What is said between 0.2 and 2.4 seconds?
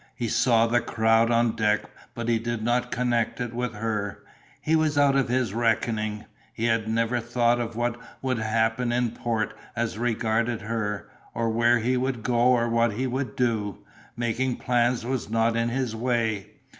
saw the crowd on deck but he